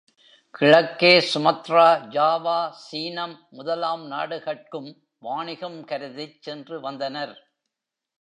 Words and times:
கிழக்கே 0.51 1.19
Sumatra, 1.33 1.83
Java, 2.07 2.69
சீனம் 2.69 3.47
முதலாம் 3.49 4.11
நாடுகட்கும் 4.11 4.89
வாணிகம் 5.19 5.85
கருதிச் 5.85 6.41
சென்று 6.41 6.79
வந்தனர். 6.81 7.35